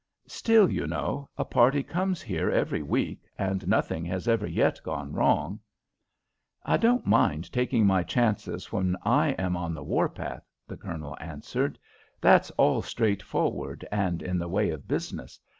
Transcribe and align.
"Still, 0.25 0.67
you 0.67 0.87
know, 0.87 1.29
a 1.37 1.45
party 1.45 1.83
comes 1.83 2.23
here 2.23 2.49
every 2.49 2.81
week, 2.81 3.21
and 3.37 3.67
nothing 3.67 4.03
has 4.05 4.27
ever 4.27 4.47
yet 4.47 4.81
gone 4.83 5.13
wrong." 5.13 5.59
"I 6.63 6.77
don't 6.77 7.05
mind 7.05 7.51
taking 7.53 7.85
my 7.85 8.01
chances 8.01 8.71
when 8.71 8.97
I 9.03 9.33
am 9.33 9.55
on 9.55 9.75
the 9.75 9.83
war 9.83 10.09
path," 10.09 10.49
the 10.67 10.75
Colonel 10.75 11.15
answered. 11.21 11.77
"That's 12.19 12.49
all 12.57 12.81
straightforward 12.81 13.87
and 13.91 14.23
in 14.23 14.39
the 14.39 14.49
way 14.49 14.71
of 14.71 14.87
business. 14.87 15.39